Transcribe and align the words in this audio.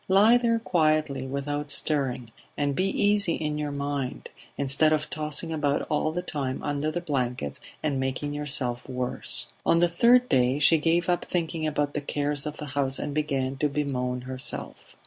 Lie 0.07 0.37
there 0.39 0.57
quietly, 0.57 1.27
without 1.27 1.69
stirring; 1.69 2.31
and 2.57 2.75
be 2.75 2.85
easy 2.89 3.35
in 3.35 3.59
your 3.59 3.69
mind, 3.69 4.29
instead 4.57 4.91
of 4.91 5.11
tossing 5.11 5.53
about 5.53 5.83
all 5.91 6.11
the 6.11 6.23
time 6.23 6.59
under 6.63 6.89
the 6.89 7.01
blankets 7.01 7.61
and 7.83 7.99
making 7.99 8.33
yourself 8.33 8.89
worse...." 8.89 9.45
On 9.63 9.77
the 9.77 9.87
third 9.87 10.27
day 10.27 10.57
she 10.57 10.79
gave 10.79 11.07
up 11.07 11.25
thinking 11.25 11.67
about 11.67 11.93
the 11.93 12.01
cares 12.01 12.47
of 12.47 12.57
the 12.57 12.65
house 12.73 12.97
and 12.97 13.13
began 13.13 13.57
to 13.57 13.69
bemoan 13.69 14.21
herself. 14.21 14.95